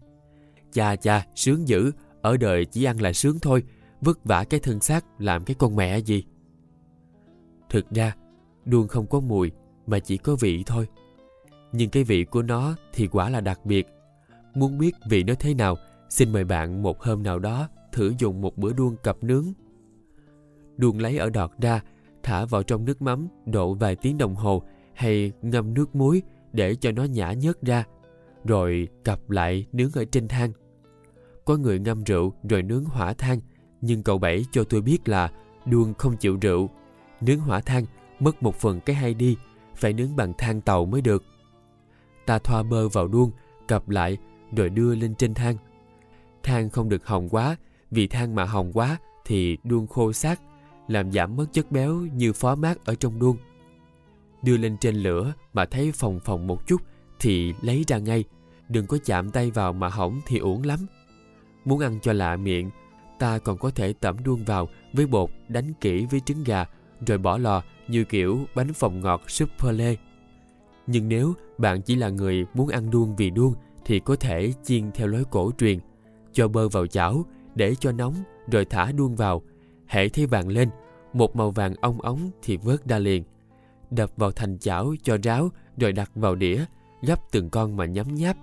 Cha 0.71 0.95
cha 0.95 1.25
sướng 1.35 1.67
dữ, 1.67 1.91
ở 2.21 2.37
đời 2.37 2.65
chỉ 2.65 2.83
ăn 2.83 3.01
là 3.01 3.13
sướng 3.13 3.39
thôi, 3.39 3.63
vất 4.01 4.25
vả 4.25 4.43
cái 4.43 4.59
thân 4.59 4.79
xác, 4.79 5.05
làm 5.21 5.43
cái 5.43 5.55
con 5.59 5.75
mẹ 5.75 5.97
gì? 5.97 6.23
Thực 7.69 7.89
ra, 7.91 8.15
đuông 8.65 8.87
không 8.87 9.07
có 9.07 9.19
mùi, 9.19 9.51
mà 9.87 9.99
chỉ 9.99 10.17
có 10.17 10.35
vị 10.39 10.63
thôi 10.65 10.87
nhưng 11.71 11.89
cái 11.89 12.03
vị 12.03 12.23
của 12.23 12.41
nó 12.41 12.75
thì 12.93 13.07
quả 13.07 13.29
là 13.29 13.41
đặc 13.41 13.65
biệt. 13.65 13.87
Muốn 14.53 14.77
biết 14.77 14.95
vị 15.09 15.23
nó 15.23 15.33
thế 15.39 15.53
nào, 15.53 15.77
xin 16.09 16.31
mời 16.31 16.43
bạn 16.43 16.83
một 16.83 17.03
hôm 17.03 17.23
nào 17.23 17.39
đó 17.39 17.69
thử 17.91 18.13
dùng 18.17 18.41
một 18.41 18.57
bữa 18.57 18.73
đuông 18.73 18.95
cặp 19.03 19.17
nướng. 19.21 19.45
Đuông 20.77 20.99
lấy 20.99 21.17
ở 21.17 21.29
đọt 21.29 21.51
ra, 21.61 21.81
thả 22.23 22.45
vào 22.45 22.63
trong 22.63 22.85
nước 22.85 23.01
mắm 23.01 23.27
độ 23.45 23.73
vài 23.73 23.95
tiếng 23.95 24.17
đồng 24.17 24.35
hồ 24.35 24.63
hay 24.93 25.31
ngâm 25.41 25.73
nước 25.73 25.95
muối 25.95 26.21
để 26.53 26.75
cho 26.75 26.91
nó 26.91 27.03
nhả 27.03 27.33
nhớt 27.33 27.61
ra, 27.61 27.83
rồi 28.45 28.87
cặp 29.03 29.29
lại 29.29 29.65
nướng 29.71 29.91
ở 29.93 30.05
trên 30.05 30.27
than 30.27 30.51
có 31.45 31.57
người 31.57 31.79
ngâm 31.79 32.03
rượu 32.03 32.33
rồi 32.49 32.63
nướng 32.63 32.85
hỏa 32.85 33.13
than 33.13 33.39
nhưng 33.81 34.03
cậu 34.03 34.17
bảy 34.17 34.45
cho 34.51 34.63
tôi 34.63 34.81
biết 34.81 35.09
là 35.09 35.31
đuông 35.65 35.93
không 35.93 36.17
chịu 36.17 36.37
rượu. 36.41 36.69
Nướng 37.21 37.39
hỏa 37.39 37.61
than 37.61 37.85
mất 38.19 38.43
một 38.43 38.55
phần 38.55 38.79
cái 38.79 38.95
hay 38.95 39.13
đi, 39.13 39.37
phải 39.75 39.93
nướng 39.93 40.15
bằng 40.15 40.33
than 40.37 40.61
tàu 40.61 40.85
mới 40.85 41.01
được 41.01 41.23
ta 42.31 42.39
thoa 42.39 42.63
bơ 42.63 42.89
vào 42.89 43.07
đuông, 43.07 43.31
cặp 43.67 43.89
lại, 43.89 44.17
rồi 44.55 44.69
đưa 44.69 44.95
lên 44.95 45.15
trên 45.15 45.33
than 45.33 45.57
than 46.43 46.69
không 46.69 46.89
được 46.89 47.07
hồng 47.07 47.29
quá, 47.29 47.55
vì 47.91 48.07
than 48.07 48.35
mà 48.35 48.43
hồng 48.43 48.71
quá 48.73 48.97
thì 49.25 49.57
đuông 49.63 49.87
khô 49.87 50.13
xác, 50.13 50.41
làm 50.87 51.11
giảm 51.11 51.35
mất 51.35 51.45
chất 51.51 51.71
béo 51.71 51.95
như 51.95 52.33
phó 52.33 52.55
mát 52.55 52.85
ở 52.85 52.95
trong 52.95 53.19
đuông. 53.19 53.37
Đưa 54.43 54.57
lên 54.57 54.77
trên 54.77 54.95
lửa 54.95 55.33
mà 55.53 55.65
thấy 55.65 55.91
phồng 55.91 56.19
phồng 56.19 56.47
một 56.47 56.67
chút 56.67 56.81
thì 57.19 57.53
lấy 57.61 57.83
ra 57.87 57.97
ngay. 57.97 58.23
Đừng 58.69 58.87
có 58.87 58.97
chạm 59.05 59.31
tay 59.31 59.51
vào 59.51 59.73
mà 59.73 59.89
hỏng 59.89 60.21
thì 60.25 60.37
uổng 60.37 60.63
lắm. 60.63 60.79
Muốn 61.65 61.79
ăn 61.79 61.99
cho 62.01 62.13
lạ 62.13 62.35
miệng, 62.35 62.69
ta 63.19 63.39
còn 63.39 63.57
có 63.57 63.69
thể 63.69 63.93
tẩm 63.93 64.23
đuông 64.23 64.45
vào 64.45 64.67
với 64.93 65.07
bột 65.07 65.29
đánh 65.47 65.73
kỹ 65.81 66.05
với 66.05 66.19
trứng 66.19 66.43
gà, 66.43 66.65
rồi 67.07 67.17
bỏ 67.17 67.37
lò 67.37 67.63
như 67.87 68.03
kiểu 68.03 68.39
bánh 68.55 68.73
phồng 68.73 69.01
ngọt 69.01 69.29
súp 69.29 69.49
lê 69.71 69.97
nhưng 70.87 71.09
nếu 71.09 71.33
bạn 71.61 71.81
chỉ 71.81 71.95
là 71.95 72.09
người 72.09 72.45
muốn 72.53 72.67
ăn 72.67 72.91
đuông 72.91 73.15
vì 73.15 73.29
đuông 73.29 73.53
thì 73.85 73.99
có 73.99 74.15
thể 74.15 74.53
chiên 74.63 74.91
theo 74.91 75.07
lối 75.07 75.23
cổ 75.31 75.51
truyền 75.57 75.79
cho 76.33 76.47
bơ 76.47 76.69
vào 76.69 76.87
chảo 76.87 77.25
để 77.55 77.75
cho 77.75 77.91
nóng 77.91 78.13
rồi 78.51 78.65
thả 78.65 78.91
đuông 78.91 79.15
vào 79.15 79.41
hễ 79.87 80.09
thấy 80.09 80.25
vàng 80.25 80.47
lên 80.47 80.69
một 81.13 81.35
màu 81.35 81.51
vàng 81.51 81.75
ong 81.81 82.01
ống 82.01 82.31
thì 82.43 82.57
vớt 82.57 82.85
ra 82.85 82.99
liền. 82.99 83.23
Đập 83.91 84.11
vào 84.17 84.31
thành 84.31 84.59
chảo 84.59 84.93
cho 85.03 85.17
ráo 85.23 85.49
rồi 85.77 85.91
đặt 85.91 86.11
vào 86.15 86.35
đĩa, 86.35 86.65
gấp 87.01 87.19
từng 87.31 87.49
con 87.49 87.77
mà 87.77 87.85
nhấm 87.85 88.15
nháp. 88.15 88.37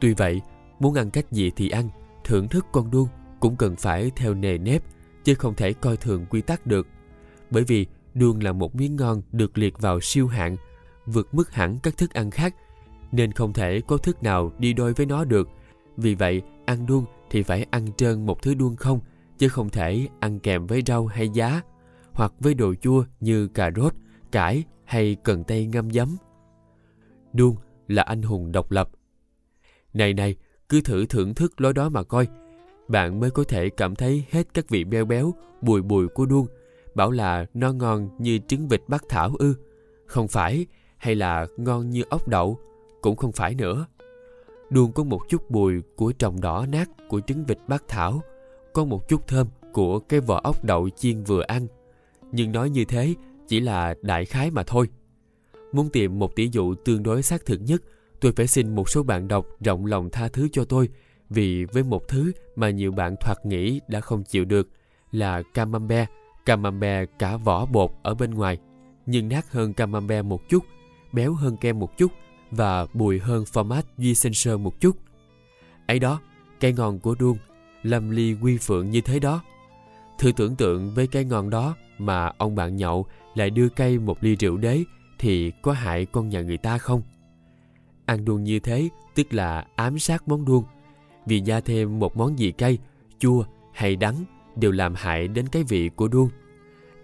Tuy 0.00 0.14
vậy, 0.14 0.40
muốn 0.80 0.94
ăn 0.94 1.10
cách 1.10 1.32
gì 1.32 1.50
thì 1.56 1.68
ăn, 1.68 1.88
thưởng 2.24 2.48
thức 2.48 2.66
con 2.72 2.90
đuông 2.90 3.08
cũng 3.40 3.56
cần 3.56 3.76
phải 3.76 4.10
theo 4.16 4.34
nề 4.34 4.58
nếp, 4.58 4.82
chứ 5.24 5.34
không 5.34 5.54
thể 5.54 5.72
coi 5.72 5.96
thường 5.96 6.26
quy 6.30 6.40
tắc 6.40 6.66
được. 6.66 6.86
Bởi 7.50 7.64
vì 7.64 7.86
đuông 8.14 8.42
là 8.42 8.52
một 8.52 8.74
miếng 8.74 8.96
ngon 8.96 9.22
được 9.32 9.58
liệt 9.58 9.78
vào 9.78 10.00
siêu 10.00 10.26
hạng, 10.26 10.56
vượt 11.06 11.34
mức 11.34 11.52
hẳn 11.52 11.78
các 11.82 11.96
thức 11.96 12.14
ăn 12.14 12.30
khác, 12.30 12.54
nên 13.12 13.32
không 13.32 13.52
thể 13.52 13.80
có 13.86 13.96
thức 13.96 14.22
nào 14.22 14.52
đi 14.58 14.72
đôi 14.72 14.92
với 14.92 15.06
nó 15.06 15.24
được. 15.24 15.48
Vì 15.96 16.14
vậy, 16.14 16.42
ăn 16.64 16.86
đuông 16.86 17.04
thì 17.30 17.42
phải 17.42 17.66
ăn 17.70 17.86
trơn 17.96 18.26
một 18.26 18.42
thứ 18.42 18.54
đuông 18.54 18.76
không, 18.76 19.00
chứ 19.38 19.48
không 19.48 19.70
thể 19.70 20.08
ăn 20.20 20.38
kèm 20.38 20.66
với 20.66 20.82
rau 20.86 21.06
hay 21.06 21.28
giá, 21.28 21.62
hoặc 22.12 22.32
với 22.40 22.54
đồ 22.54 22.74
chua 22.74 23.04
như 23.20 23.48
cà 23.48 23.70
rốt, 23.76 23.94
cải 24.32 24.64
hay 24.84 25.16
cần 25.24 25.44
tây 25.44 25.66
ngâm 25.66 25.90
giấm. 25.90 26.16
Đuông 27.32 27.56
là 27.88 28.02
anh 28.02 28.22
hùng 28.22 28.52
độc 28.52 28.70
lập. 28.70 28.88
Này 29.94 30.14
này, 30.14 30.36
cứ 30.68 30.80
thử 30.80 31.06
thưởng 31.06 31.34
thức 31.34 31.60
lối 31.60 31.72
đó 31.72 31.88
mà 31.88 32.02
coi. 32.02 32.26
Bạn 32.88 33.20
mới 33.20 33.30
có 33.30 33.44
thể 33.44 33.68
cảm 33.68 33.94
thấy 33.94 34.24
hết 34.30 34.54
các 34.54 34.68
vị 34.68 34.84
béo 34.84 35.04
béo, 35.04 35.34
bùi 35.62 35.82
bùi 35.82 36.08
của 36.08 36.26
đuông. 36.26 36.46
Bảo 36.94 37.10
là 37.10 37.46
nó 37.54 37.72
ngon 37.72 38.08
như 38.18 38.38
trứng 38.48 38.68
vịt 38.68 38.82
bắc 38.88 39.04
thảo 39.08 39.34
ư. 39.38 39.54
Không 40.06 40.28
phải, 40.28 40.66
hay 41.04 41.14
là 41.14 41.46
ngon 41.56 41.90
như 41.90 42.02
ốc 42.10 42.28
đậu, 42.28 42.58
cũng 43.00 43.16
không 43.16 43.32
phải 43.32 43.54
nữa. 43.54 43.86
Đuông 44.70 44.92
có 44.92 45.04
một 45.04 45.20
chút 45.28 45.50
bùi 45.50 45.74
của 45.96 46.12
trồng 46.12 46.40
đỏ 46.40 46.66
nát 46.68 46.90
của 47.08 47.20
trứng 47.20 47.44
vịt 47.44 47.58
bát 47.68 47.84
thảo, 47.88 48.22
có 48.72 48.84
một 48.84 49.08
chút 49.08 49.26
thơm 49.26 49.46
của 49.72 49.98
cái 49.98 50.20
vỏ 50.20 50.40
ốc 50.44 50.64
đậu 50.64 50.88
chiên 50.88 51.22
vừa 51.22 51.42
ăn. 51.42 51.66
Nhưng 52.32 52.52
nói 52.52 52.70
như 52.70 52.84
thế 52.84 53.14
chỉ 53.48 53.60
là 53.60 53.94
đại 54.02 54.24
khái 54.24 54.50
mà 54.50 54.62
thôi. 54.62 54.88
Muốn 55.72 55.88
tìm 55.88 56.18
một 56.18 56.36
tỷ 56.36 56.48
dụ 56.52 56.74
tương 56.74 57.02
đối 57.02 57.22
xác 57.22 57.46
thực 57.46 57.60
nhất, 57.60 57.82
tôi 58.20 58.32
phải 58.36 58.46
xin 58.46 58.74
một 58.74 58.88
số 58.88 59.02
bạn 59.02 59.28
đọc 59.28 59.46
rộng 59.60 59.86
lòng 59.86 60.10
tha 60.10 60.28
thứ 60.28 60.48
cho 60.52 60.64
tôi 60.64 60.88
vì 61.30 61.64
với 61.64 61.82
một 61.82 62.08
thứ 62.08 62.32
mà 62.56 62.70
nhiều 62.70 62.92
bạn 62.92 63.16
thoạt 63.20 63.46
nghĩ 63.46 63.80
đã 63.88 64.00
không 64.00 64.24
chịu 64.24 64.44
được 64.44 64.68
là 65.12 65.42
camembert, 65.54 66.08
camembert 66.46 67.10
cả 67.18 67.36
vỏ 67.36 67.66
bột 67.66 67.90
ở 68.02 68.14
bên 68.14 68.30
ngoài, 68.30 68.58
nhưng 69.06 69.28
nát 69.28 69.52
hơn 69.52 69.72
camembert 69.72 70.24
một 70.24 70.48
chút, 70.48 70.64
béo 71.14 71.34
hơn 71.34 71.56
kem 71.56 71.78
một 71.78 71.98
chút 71.98 72.12
và 72.50 72.86
bùi 72.92 73.18
hơn 73.18 73.44
format 73.44 73.82
duy 73.98 74.14
sinh 74.14 74.34
sơ 74.34 74.58
một 74.58 74.80
chút. 74.80 74.96
Ấy 75.86 75.98
đó, 75.98 76.20
cây 76.60 76.72
ngon 76.72 76.98
của 76.98 77.14
đuông, 77.14 77.38
lâm 77.82 78.10
ly 78.10 78.36
quy 78.42 78.58
phượng 78.58 78.90
như 78.90 79.00
thế 79.00 79.18
đó. 79.18 79.42
Thử 80.18 80.32
tưởng 80.32 80.56
tượng 80.56 80.94
với 80.94 81.06
cây 81.06 81.24
ngon 81.24 81.50
đó 81.50 81.76
mà 81.98 82.32
ông 82.38 82.54
bạn 82.54 82.76
nhậu 82.76 83.06
lại 83.34 83.50
đưa 83.50 83.68
cây 83.68 83.98
một 83.98 84.18
ly 84.20 84.36
rượu 84.36 84.56
đế 84.56 84.82
thì 85.18 85.52
có 85.62 85.72
hại 85.72 86.06
con 86.06 86.28
nhà 86.28 86.40
người 86.40 86.58
ta 86.58 86.78
không? 86.78 87.02
Ăn 88.06 88.24
đuông 88.24 88.44
như 88.44 88.60
thế 88.60 88.88
tức 89.14 89.34
là 89.34 89.66
ám 89.76 89.98
sát 89.98 90.28
món 90.28 90.44
đuông. 90.44 90.64
Vì 91.26 91.40
gia 91.40 91.60
thêm 91.60 91.98
một 91.98 92.16
món 92.16 92.38
gì 92.38 92.52
cay, 92.52 92.78
chua 93.18 93.44
hay 93.72 93.96
đắng 93.96 94.24
đều 94.56 94.72
làm 94.72 94.94
hại 94.94 95.28
đến 95.28 95.48
cái 95.48 95.62
vị 95.62 95.90
của 95.96 96.08
đuông. 96.08 96.28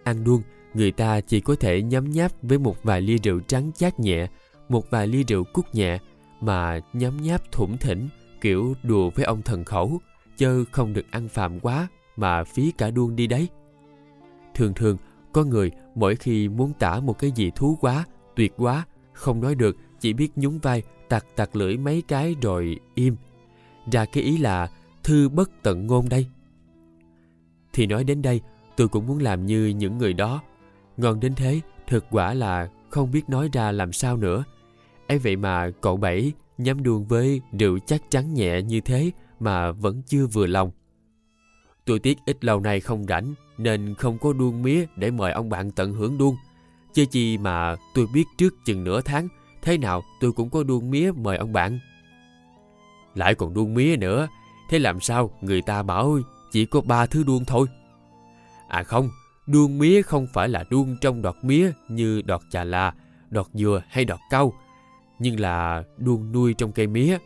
Ăn 0.04 0.24
đuông, 0.24 0.42
người 0.74 0.92
ta 0.92 1.20
chỉ 1.20 1.40
có 1.40 1.54
thể 1.60 1.82
nhấm 1.82 2.10
nháp 2.10 2.32
với 2.42 2.58
một 2.58 2.82
vài 2.82 3.00
ly 3.00 3.18
rượu 3.18 3.40
trắng 3.40 3.70
chát 3.74 4.00
nhẹ, 4.00 4.26
một 4.68 4.90
vài 4.90 5.06
ly 5.06 5.24
rượu 5.28 5.44
cút 5.44 5.74
nhẹ, 5.74 5.98
mà 6.40 6.80
nhấm 6.92 7.16
nháp 7.22 7.52
thủng 7.52 7.78
thỉnh, 7.78 8.08
kiểu 8.40 8.74
đùa 8.82 9.10
với 9.10 9.24
ông 9.24 9.42
thần 9.42 9.64
khẩu, 9.64 10.00
chớ 10.36 10.64
không 10.72 10.92
được 10.92 11.10
ăn 11.10 11.28
phạm 11.28 11.60
quá 11.60 11.88
mà 12.16 12.44
phí 12.44 12.72
cả 12.78 12.90
đuông 12.90 13.16
đi 13.16 13.26
đấy. 13.26 13.48
Thường 14.54 14.74
thường, 14.74 14.96
có 15.32 15.44
người 15.44 15.70
mỗi 15.94 16.16
khi 16.16 16.48
muốn 16.48 16.72
tả 16.78 17.00
một 17.00 17.18
cái 17.18 17.30
gì 17.30 17.50
thú 17.54 17.78
quá, 17.80 18.04
tuyệt 18.36 18.52
quá, 18.56 18.86
không 19.12 19.40
nói 19.40 19.54
được, 19.54 19.76
chỉ 20.00 20.12
biết 20.12 20.32
nhún 20.36 20.58
vai, 20.58 20.82
tặc 21.08 21.26
tặc 21.36 21.56
lưỡi 21.56 21.76
mấy 21.76 22.02
cái 22.08 22.36
rồi 22.42 22.78
im. 22.94 23.16
Ra 23.92 24.04
cái 24.04 24.22
ý 24.22 24.38
là 24.38 24.70
thư 25.02 25.28
bất 25.28 25.50
tận 25.62 25.86
ngôn 25.86 26.08
đây. 26.08 26.26
Thì 27.72 27.86
nói 27.86 28.04
đến 28.04 28.22
đây, 28.22 28.40
tôi 28.76 28.88
cũng 28.88 29.06
muốn 29.06 29.18
làm 29.18 29.46
như 29.46 29.66
những 29.66 29.98
người 29.98 30.12
đó 30.12 30.42
ngon 31.00 31.20
đến 31.20 31.34
thế, 31.34 31.60
thực 31.86 32.04
quả 32.10 32.34
là 32.34 32.68
không 32.90 33.10
biết 33.10 33.28
nói 33.28 33.48
ra 33.52 33.72
làm 33.72 33.92
sao 33.92 34.16
nữa. 34.16 34.44
Ấy 35.08 35.18
vậy 35.18 35.36
mà 35.36 35.70
cậu 35.80 35.96
bảy 35.96 36.32
nhắm 36.58 36.82
đuông 36.82 37.04
với 37.04 37.40
rượu 37.58 37.78
chắc 37.86 38.10
chắn 38.10 38.34
nhẹ 38.34 38.62
như 38.62 38.80
thế 38.80 39.10
mà 39.40 39.72
vẫn 39.72 40.02
chưa 40.06 40.26
vừa 40.26 40.46
lòng. 40.46 40.70
Tôi 41.84 41.98
tiếc 41.98 42.18
ít 42.26 42.44
lâu 42.44 42.60
nay 42.60 42.80
không 42.80 43.04
rảnh, 43.08 43.34
nên 43.58 43.94
không 43.94 44.18
có 44.18 44.32
đuông 44.32 44.62
mía 44.62 44.86
để 44.96 45.10
mời 45.10 45.32
ông 45.32 45.48
bạn 45.48 45.70
tận 45.70 45.92
hưởng 45.92 46.18
đuông. 46.18 46.36
Chứ 46.92 47.04
chi 47.10 47.38
mà 47.38 47.76
tôi 47.94 48.06
biết 48.14 48.24
trước 48.38 48.54
chừng 48.64 48.84
nửa 48.84 49.00
tháng, 49.00 49.28
thế 49.62 49.78
nào 49.78 50.02
tôi 50.20 50.32
cũng 50.32 50.50
có 50.50 50.62
đuông 50.62 50.90
mía 50.90 51.12
mời 51.16 51.36
ông 51.36 51.52
bạn. 51.52 51.78
Lại 53.14 53.34
còn 53.34 53.54
đuông 53.54 53.74
mía 53.74 53.96
nữa, 53.96 54.28
thế 54.70 54.78
làm 54.78 55.00
sao 55.00 55.30
người 55.40 55.62
ta 55.62 55.82
bảo 55.82 56.18
chỉ 56.52 56.66
có 56.66 56.80
ba 56.80 57.06
thứ 57.06 57.22
đuông 57.22 57.44
thôi? 57.44 57.66
À 58.68 58.82
không 58.82 59.10
đuông 59.46 59.78
mía 59.78 60.02
không 60.02 60.26
phải 60.32 60.48
là 60.48 60.64
đuông 60.70 60.96
trong 61.00 61.22
đọt 61.22 61.36
mía 61.42 61.72
như 61.88 62.22
đọt 62.22 62.40
chà 62.50 62.64
la 62.64 62.94
đọt 63.30 63.46
dừa 63.54 63.82
hay 63.88 64.04
đọt 64.04 64.20
cau 64.30 64.52
nhưng 65.20 65.40
là 65.40 65.84
đuông 65.98 66.32
nuôi 66.32 66.54
trong 66.54 66.72
cây 66.72 66.86
mía. 66.86 67.18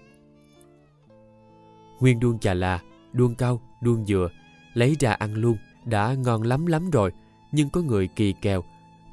Nguyên 2.00 2.20
đuông 2.20 2.38
chà 2.38 2.54
là, 2.54 2.82
đuông 3.12 3.34
cau, 3.34 3.60
đuông 3.82 4.04
dừa, 4.06 4.28
lấy 4.74 4.96
ra 5.00 5.12
ăn 5.12 5.34
luôn, 5.34 5.56
đã 5.84 6.14
ngon 6.14 6.42
lắm 6.42 6.66
lắm 6.66 6.90
rồi, 6.90 7.12
nhưng 7.52 7.70
có 7.70 7.80
người 7.80 8.08
kỳ 8.16 8.34
kèo, 8.42 8.64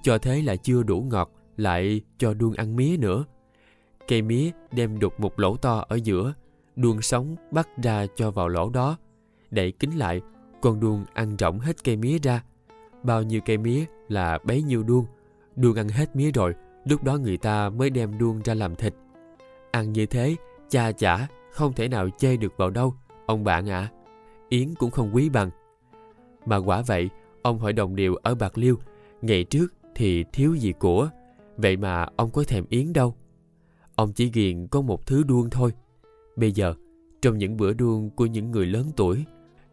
cho 0.04 0.18
thế 0.18 0.42
là 0.42 0.56
chưa 0.56 0.84
đủ 0.84 1.02
ngọt, 1.02 1.32
lại 1.58 2.02
cho 2.18 2.34
đuông 2.34 2.54
ăn 2.54 2.76
mía 2.76 2.98
nữa. 2.98 3.26
Cây 4.08 4.22
mía 4.22 4.52
đem 4.72 5.00
đục 5.00 5.20
một 5.20 5.40
lỗ 5.40 5.56
to 5.56 5.86
ở 5.88 5.96
giữa, 5.96 6.34
đuông 6.76 7.02
sống 7.02 7.36
bắt 7.52 7.68
ra 7.84 8.06
cho 8.16 8.32
vào 8.32 8.48
lỗ 8.48 8.70
đó. 8.70 8.98
Đậy 9.52 9.72
kín 9.72 9.92
lại, 9.92 10.22
con 10.62 10.80
đuông 10.80 11.06
ăn 11.14 11.36
rỗng 11.40 11.60
hết 11.60 11.84
cây 11.84 11.96
mía 11.96 12.18
ra. 12.24 12.44
Bao 13.04 13.24
nhiêu 13.24 13.42
cây 13.46 13.58
mía 13.58 13.86
là 14.08 14.40
bấy 14.44 14.62
nhiêu 14.62 14.84
đuông, 14.84 15.06
đuông 15.56 15.76
ăn 15.76 15.90
hết 15.90 16.16
mía 16.16 16.32
rồi, 16.32 16.54
Lúc 16.86 17.04
đó 17.04 17.18
người 17.18 17.38
ta 17.38 17.70
mới 17.70 17.90
đem 17.90 18.18
đuông 18.18 18.42
ra 18.44 18.54
làm 18.54 18.76
thịt. 18.76 18.94
Ăn 19.72 19.94
như 19.94 20.06
thế, 20.06 20.36
cha 20.70 20.92
chả, 20.92 21.28
không 21.52 21.74
thể 21.74 21.88
nào 21.88 22.10
chê 22.18 22.38
được 22.38 22.54
vào 22.58 22.70
đâu, 22.70 22.94
ông 23.26 23.44
bạn 23.44 23.70
ạ. 23.70 23.80
À. 23.80 23.92
Yến 24.50 24.76
cũng 24.76 24.92
không 24.92 25.16
quý 25.16 25.30
bằng. 25.30 25.50
Mà 26.46 26.58
quả 26.58 26.82
vậy, 26.82 27.10
ông 27.42 27.60
hội 27.60 27.74
đồng 27.74 27.96
điều 27.96 28.16
ở 28.16 28.36
Bạc 28.36 28.58
Liêu, 28.58 28.76
ngày 29.22 29.44
trước 29.44 29.74
thì 29.96 30.24
thiếu 30.34 30.56
gì 30.56 30.74
của, 30.80 31.10
vậy 31.58 31.78
mà 31.78 32.08
ông 32.16 32.32
có 32.32 32.44
thèm 32.48 32.66
Yến 32.70 32.94
đâu. 32.94 33.16
Ông 33.96 34.14
chỉ 34.14 34.30
ghiền 34.34 34.68
có 34.68 34.82
một 34.82 35.06
thứ 35.06 35.24
đuông 35.24 35.50
thôi. 35.50 35.72
Bây 36.36 36.52
giờ, 36.52 36.74
trong 37.22 37.38
những 37.38 37.58
bữa 37.58 37.74
đuông 37.74 38.10
của 38.10 38.26
những 38.26 38.52
người 38.52 38.66
lớn 38.66 38.86
tuổi, 38.96 39.26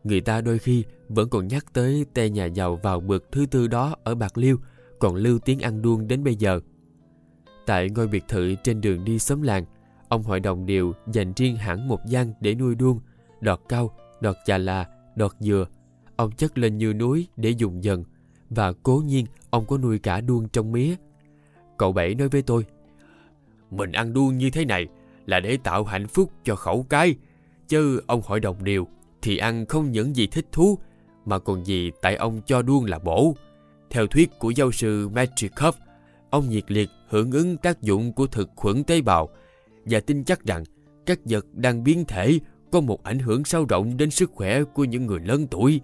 người 0.04 0.20
ta 0.20 0.40
đôi 0.40 0.58
khi 0.58 0.84
vẫn 1.08 1.28
còn 1.28 1.48
nhắc 1.48 1.66
tới 1.72 2.06
tê 2.14 2.30
nhà 2.30 2.44
giàu 2.44 2.76
vào 2.76 3.00
bực 3.00 3.32
thứ 3.32 3.46
tư 3.46 3.66
đó 3.66 3.96
ở 4.04 4.14
Bạc 4.14 4.38
Liêu, 4.38 4.56
còn 4.98 5.14
lưu 5.14 5.38
tiếng 5.38 5.60
ăn 5.60 5.82
đuông 5.82 6.08
đến 6.08 6.24
bây 6.24 6.34
giờ. 6.34 6.60
Tại 7.66 7.90
ngôi 7.90 8.08
biệt 8.08 8.24
thự 8.28 8.54
trên 8.54 8.80
đường 8.80 9.04
đi 9.04 9.18
xóm 9.18 9.42
làng, 9.42 9.64
ông 10.08 10.22
hội 10.22 10.40
đồng 10.40 10.66
điều 10.66 10.92
dành 11.12 11.32
riêng 11.36 11.56
hẳn 11.56 11.88
một 11.88 12.00
gian 12.06 12.32
để 12.40 12.54
nuôi 12.54 12.74
đuông, 12.74 13.00
đọt 13.40 13.60
cao, 13.68 13.90
đọt 14.20 14.36
chà 14.44 14.58
là, 14.58 14.86
đọt 15.16 15.32
dừa. 15.40 15.66
Ông 16.16 16.32
chất 16.32 16.58
lên 16.58 16.78
như 16.78 16.92
núi 16.92 17.28
để 17.36 17.50
dùng 17.50 17.84
dần, 17.84 18.04
và 18.50 18.72
cố 18.82 19.02
nhiên 19.06 19.26
ông 19.50 19.66
có 19.66 19.78
nuôi 19.78 19.98
cả 19.98 20.20
đuông 20.20 20.48
trong 20.48 20.72
mía. 20.72 20.94
Cậu 21.76 21.92
Bảy 21.92 22.14
nói 22.14 22.28
với 22.28 22.42
tôi, 22.42 22.64
Mình 23.70 23.92
ăn 23.92 24.12
đuông 24.12 24.38
như 24.38 24.50
thế 24.50 24.64
này 24.64 24.86
là 25.26 25.40
để 25.40 25.58
tạo 25.64 25.84
hạnh 25.84 26.06
phúc 26.06 26.32
cho 26.44 26.56
khẩu 26.56 26.86
cái, 26.88 27.14
chứ 27.68 28.00
ông 28.06 28.22
hội 28.24 28.40
đồng 28.40 28.64
điều 28.64 28.88
thì 29.22 29.38
ăn 29.38 29.66
không 29.66 29.92
những 29.92 30.16
gì 30.16 30.26
thích 30.26 30.46
thú, 30.52 30.78
mà 31.24 31.38
còn 31.38 31.66
gì 31.66 31.90
tại 32.02 32.16
ông 32.16 32.40
cho 32.46 32.62
đuông 32.62 32.84
là 32.84 32.98
bổ. 32.98 33.34
Theo 33.90 34.06
thuyết 34.06 34.38
của 34.38 34.50
giáo 34.50 34.72
sư 34.72 35.08
Metrikov, 35.08 35.74
Ông 36.30 36.48
nhiệt 36.48 36.70
liệt 36.70 36.90
hưởng 37.08 37.30
ứng 37.30 37.56
tác 37.56 37.82
dụng 37.82 38.12
của 38.12 38.26
thực 38.26 38.50
khuẩn 38.56 38.84
tế 38.84 39.00
bào 39.00 39.28
và 39.84 40.00
tin 40.00 40.24
chắc 40.24 40.44
rằng 40.44 40.64
các 41.06 41.18
vật 41.24 41.46
đang 41.52 41.84
biến 41.84 42.04
thể 42.04 42.38
có 42.72 42.80
một 42.80 43.02
ảnh 43.02 43.18
hưởng 43.18 43.44
sâu 43.44 43.64
rộng 43.68 43.96
đến 43.96 44.10
sức 44.10 44.30
khỏe 44.34 44.64
của 44.64 44.84
những 44.84 45.06
người 45.06 45.20
lớn 45.20 45.46
tuổi. 45.50 45.80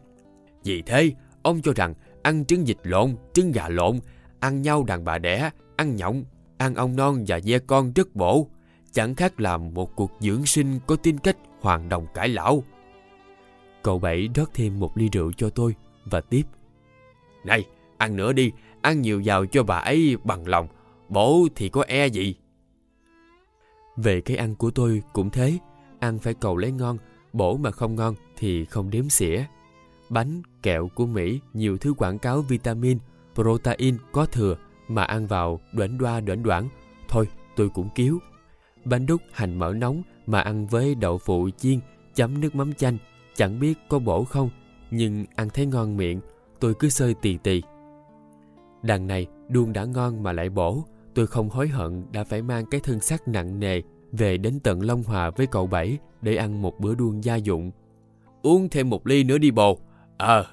Vì 0.64 0.82
thế, 0.82 1.12
ông 1.42 1.62
cho 1.62 1.72
rằng 1.76 1.94
ăn 2.22 2.44
trứng 2.44 2.64
vịt 2.64 2.76
lộn, 2.82 3.16
trứng 3.32 3.52
gà 3.52 3.68
lộn, 3.68 3.98
ăn 4.40 4.62
nhau 4.62 4.84
đàn 4.84 5.04
bà 5.04 5.18
đẻ, 5.18 5.50
ăn 5.76 5.96
nhộng, 5.96 6.24
ăn 6.58 6.74
ong 6.74 6.96
non 6.96 7.24
và 7.26 7.40
ve 7.44 7.58
con 7.58 7.92
rất 7.92 8.16
bổ, 8.16 8.48
chẳng 8.92 9.14
khác 9.14 9.40
là 9.40 9.56
một 9.56 9.96
cuộc 9.96 10.10
dưỡng 10.20 10.46
sinh 10.46 10.78
có 10.86 10.96
tính 10.96 11.18
cách 11.18 11.36
hoàng 11.60 11.88
đồng 11.88 12.06
cải 12.14 12.28
lão. 12.28 12.64
Cậu 13.84 13.98
Bảy 13.98 14.28
rót 14.34 14.54
thêm 14.54 14.80
một 14.80 14.98
ly 14.98 15.08
rượu 15.12 15.32
cho 15.32 15.50
tôi 15.50 15.74
và 16.04 16.20
tiếp. 16.20 16.42
Này, 17.44 17.64
ăn 17.98 18.16
nữa 18.16 18.32
đi, 18.32 18.52
ăn 18.82 19.02
nhiều 19.02 19.22
vào 19.24 19.46
cho 19.46 19.62
bà 19.62 19.76
ấy 19.76 20.16
bằng 20.24 20.48
lòng, 20.48 20.68
bổ 21.08 21.46
thì 21.54 21.68
có 21.68 21.84
e 21.88 22.06
gì. 22.06 22.34
Về 23.96 24.20
cái 24.20 24.36
ăn 24.36 24.54
của 24.54 24.70
tôi 24.70 25.02
cũng 25.12 25.30
thế, 25.30 25.58
ăn 25.98 26.18
phải 26.18 26.34
cầu 26.34 26.56
lấy 26.56 26.72
ngon, 26.72 26.98
bổ 27.32 27.56
mà 27.56 27.70
không 27.70 27.94
ngon 27.94 28.14
thì 28.36 28.64
không 28.64 28.90
đếm 28.90 29.08
xỉa. 29.08 29.44
bánh, 30.08 30.42
kẹo 30.62 30.88
của 30.94 31.06
Mỹ, 31.06 31.40
nhiều 31.52 31.76
thứ 31.78 31.94
quảng 31.94 32.18
cáo 32.18 32.42
vitamin, 32.42 32.98
protein 33.34 33.96
có 34.12 34.26
thừa 34.26 34.56
mà 34.88 35.04
ăn 35.04 35.26
vào 35.26 35.60
đoản 35.72 35.98
đoa 35.98 36.20
đoản 36.20 36.42
đoản. 36.42 36.68
Thôi, 37.08 37.28
tôi 37.56 37.68
cũng 37.68 37.88
cứu. 37.94 38.18
Bánh 38.84 39.06
đúc 39.06 39.22
hành 39.32 39.58
mỡ 39.58 39.72
nóng 39.72 40.02
mà 40.26 40.40
ăn 40.40 40.66
với 40.66 40.94
đậu 40.94 41.18
phụ 41.18 41.50
chiên, 41.58 41.80
chấm 42.14 42.40
nước 42.40 42.54
mắm 42.54 42.74
chanh, 42.74 42.98
chẳng 43.36 43.60
biết 43.60 43.78
có 43.88 43.98
bổ 43.98 44.24
không, 44.24 44.50
nhưng 44.90 45.24
ăn 45.36 45.48
thấy 45.54 45.66
ngon 45.66 45.96
miệng, 45.96 46.20
tôi 46.60 46.74
cứ 46.78 46.88
sơi 46.88 47.14
tì 47.14 47.38
tì. 47.38 47.62
Đằng 48.82 49.06
này, 49.06 49.26
đuông 49.48 49.72
đã 49.72 49.84
ngon 49.84 50.22
mà 50.22 50.32
lại 50.32 50.48
bổ, 50.50 50.84
tôi 51.14 51.26
không 51.26 51.48
hối 51.48 51.68
hận 51.68 52.04
đã 52.12 52.24
phải 52.24 52.42
mang 52.42 52.66
cái 52.66 52.80
thân 52.80 53.00
xác 53.00 53.28
nặng 53.28 53.60
nề 53.60 53.82
về 54.12 54.36
đến 54.36 54.60
tận 54.60 54.82
Long 54.82 55.02
Hòa 55.02 55.30
với 55.30 55.46
cậu 55.46 55.66
Bảy 55.66 55.98
để 56.22 56.36
ăn 56.36 56.62
một 56.62 56.80
bữa 56.80 56.94
đuông 56.94 57.24
gia 57.24 57.36
dụng. 57.36 57.70
Uống 58.42 58.68
thêm 58.68 58.90
một 58.90 59.06
ly 59.06 59.24
nữa 59.24 59.38
đi 59.38 59.50
bồ. 59.50 59.78
Ờ, 60.18 60.46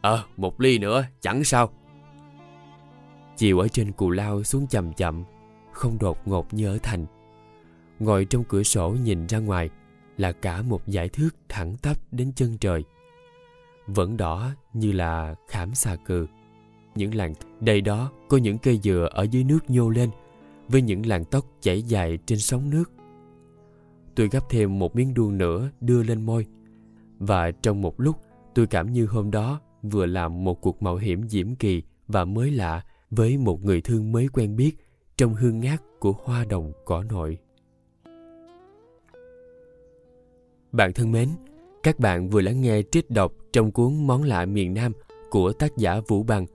ờ, 0.00 0.24
một 0.36 0.60
ly 0.60 0.78
nữa, 0.78 1.04
chẳng 1.20 1.44
sao. 1.44 1.70
Chiều 3.36 3.58
ở 3.58 3.68
trên 3.68 3.92
cù 3.92 4.10
lao 4.10 4.42
xuống 4.42 4.66
chậm 4.66 4.92
chậm, 4.92 5.24
không 5.72 5.98
đột 6.00 6.28
ngột 6.28 6.54
như 6.54 6.66
ở 6.66 6.78
thành. 6.82 7.06
Ngồi 7.98 8.24
trong 8.24 8.44
cửa 8.44 8.62
sổ 8.62 8.90
nhìn 8.90 9.26
ra 9.26 9.38
ngoài 9.38 9.70
là 10.18 10.32
cả 10.32 10.62
một 10.62 10.82
dải 10.86 11.08
thước 11.08 11.30
thẳng 11.48 11.76
tắp 11.82 11.96
đến 12.10 12.32
chân 12.36 12.58
trời. 12.58 12.84
Vẫn 13.86 14.16
đỏ 14.16 14.50
như 14.72 14.92
là 14.92 15.34
khảm 15.48 15.74
xà 15.74 15.96
cừ. 15.96 16.26
Những 16.94 17.14
làng 17.14 17.34
đầy 17.60 17.80
đó, 17.80 18.12
có 18.28 18.36
những 18.36 18.58
cây 18.58 18.80
dừa 18.82 19.08
ở 19.10 19.22
dưới 19.22 19.44
nước 19.44 19.70
nhô 19.70 19.88
lên, 19.88 20.10
với 20.68 20.82
những 20.82 21.06
làn 21.06 21.24
tóc 21.24 21.44
chảy 21.60 21.82
dài 21.82 22.18
trên 22.26 22.38
sóng 22.38 22.70
nước. 22.70 22.92
Tôi 24.14 24.28
gấp 24.28 24.48
thêm 24.50 24.78
một 24.78 24.96
miếng 24.96 25.14
đuông 25.14 25.38
nữa 25.38 25.70
đưa 25.80 26.02
lên 26.02 26.26
môi. 26.26 26.46
Và 27.18 27.50
trong 27.50 27.82
một 27.82 28.00
lúc, 28.00 28.16
tôi 28.54 28.66
cảm 28.66 28.92
như 28.92 29.06
hôm 29.06 29.30
đó 29.30 29.60
vừa 29.82 30.06
làm 30.06 30.44
một 30.44 30.60
cuộc 30.60 30.82
mạo 30.82 30.96
hiểm 30.96 31.28
diễm 31.28 31.54
kỳ 31.54 31.82
và 32.08 32.24
mới 32.24 32.50
lạ 32.50 32.84
với 33.10 33.36
một 33.38 33.64
người 33.64 33.80
thương 33.80 34.12
mới 34.12 34.28
quen 34.28 34.56
biết 34.56 34.76
trong 35.16 35.34
hương 35.34 35.60
ngát 35.60 35.82
của 35.98 36.12
hoa 36.24 36.44
đồng 36.44 36.72
cỏ 36.84 37.02
nội. 37.02 37.38
Bạn 40.72 40.92
thân 40.92 41.12
mến, 41.12 41.28
các 41.82 41.98
bạn 41.98 42.28
vừa 42.28 42.40
lắng 42.40 42.60
nghe 42.60 42.82
trích 42.90 43.10
đọc 43.10 43.32
trong 43.52 43.70
cuốn 43.70 44.06
Món 44.06 44.22
lạ 44.22 44.46
miền 44.46 44.74
Nam 44.74 44.92
của 45.30 45.52
tác 45.52 45.76
giả 45.76 46.00
Vũ 46.08 46.22
Bằng. 46.22 46.46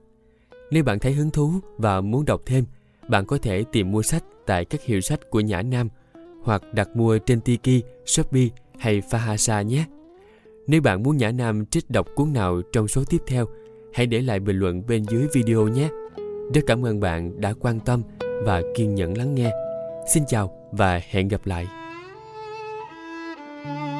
Nếu 0.70 0.84
bạn 0.84 0.98
thấy 0.98 1.12
hứng 1.12 1.30
thú 1.30 1.52
và 1.78 2.00
muốn 2.00 2.24
đọc 2.24 2.42
thêm, 2.46 2.64
bạn 3.08 3.26
có 3.26 3.38
thể 3.42 3.64
tìm 3.72 3.90
mua 3.90 4.02
sách 4.02 4.24
tại 4.46 4.64
các 4.64 4.82
hiệu 4.82 5.00
sách 5.00 5.30
của 5.30 5.40
Nhã 5.40 5.62
Nam 5.62 5.88
hoặc 6.42 6.62
đặt 6.72 6.88
mua 6.96 7.18
trên 7.18 7.40
Tiki, 7.40 7.84
Shopee 8.06 8.48
hay 8.78 9.00
Fahasa 9.00 9.62
nhé. 9.62 9.84
Nếu 10.66 10.82
bạn 10.82 11.02
muốn 11.02 11.16
Nhã 11.16 11.30
Nam 11.30 11.66
trích 11.66 11.90
đọc 11.90 12.06
cuốn 12.14 12.32
nào 12.32 12.62
trong 12.72 12.88
số 12.88 13.04
tiếp 13.04 13.22
theo, 13.26 13.46
hãy 13.94 14.06
để 14.06 14.20
lại 14.20 14.40
bình 14.40 14.58
luận 14.58 14.82
bên 14.86 15.04
dưới 15.04 15.26
video 15.32 15.68
nhé. 15.68 15.88
Rất 16.54 16.60
cảm 16.66 16.86
ơn 16.86 17.00
bạn 17.00 17.40
đã 17.40 17.54
quan 17.60 17.80
tâm 17.80 18.02
và 18.42 18.62
kiên 18.76 18.94
nhẫn 18.94 19.18
lắng 19.18 19.34
nghe. 19.34 19.50
Xin 20.14 20.22
chào 20.28 20.70
và 20.72 21.00
hẹn 21.10 21.28
gặp 21.28 21.46
lại. 21.46 21.66
thank 23.64 23.88
you 23.88 23.93